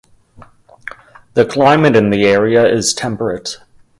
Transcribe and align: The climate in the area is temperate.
The 1.35 1.45
climate 1.45 1.95
in 1.95 2.09
the 2.09 2.25
area 2.25 2.65
is 2.65 2.91
temperate. 2.91 3.57